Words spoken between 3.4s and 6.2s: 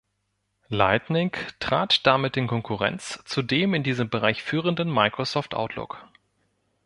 dem in diesem Bereich führenden Microsoft Outlook.